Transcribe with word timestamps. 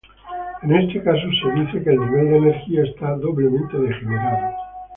En 0.63 0.75
este 0.77 1.03
caso 1.03 1.27
se 1.43 1.51
dice 1.61 1.83
que 1.83 1.91
el 1.91 1.99
nivel 1.99 2.29
de 2.31 2.37
energía 2.37 2.81
está 2.85 3.15
doblemente 3.17 3.77
degenerado. 3.77 4.55